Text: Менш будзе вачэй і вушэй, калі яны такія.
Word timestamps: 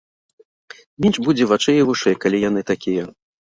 Менш 1.05 1.19
будзе 1.27 1.43
вачэй 1.53 1.77
і 1.83 1.85
вушэй, 1.91 2.19
калі 2.27 2.43
яны 2.49 2.67
такія. 2.73 3.03